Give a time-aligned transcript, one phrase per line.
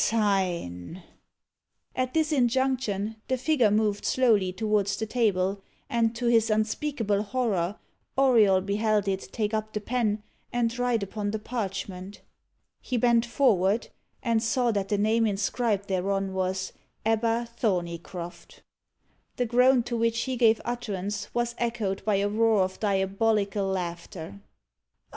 [0.00, 1.02] Sign!"
[1.96, 7.80] At this injunction, the figure moved slowly towards the table, and to his unspeakable horror,
[8.16, 10.22] Auriol beheld it take up the pen
[10.52, 12.20] and write upon the parchment.
[12.80, 13.88] He bent forward,
[14.22, 16.72] and saw that the name inscribed thereon was
[17.04, 18.60] EBBA THORNEYCROFT.
[19.34, 24.38] The groan to which he gave utterance was echoed by a roar of diabolical laughter.